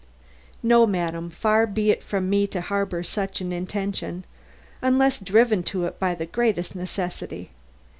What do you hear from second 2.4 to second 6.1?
to harbor such an intention unless driven to it